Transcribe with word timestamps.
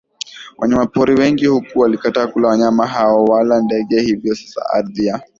wanyama 0.57 0.87
pori 0.87 1.15
wengi 1.15 1.45
huku 1.45 1.79
wakikataa 1.79 2.27
kula 2.27 2.47
wanyama 2.49 2.87
hao 2.87 3.23
wala 3.25 3.61
ndege 3.61 4.01
Hivyo 4.01 4.35
sasa 4.35 4.65
ardhi 4.69 5.05
ya 5.05 5.21